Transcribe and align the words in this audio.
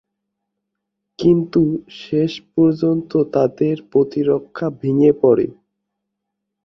কিন্তু 1.19 1.61
শেষ 2.01 2.31
পর্যন্ত 2.53 3.11
তাদের 3.33 3.75
প্রতিরক্ষা 3.91 4.67
ভেঙে 4.81 5.11
পড়ে। 5.21 5.47